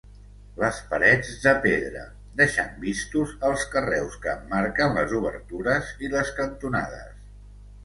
[0.61, 2.05] Les parets de pedra,
[2.39, 7.09] deixant vistos els carreus que emmarquen les obertures i les cantonades.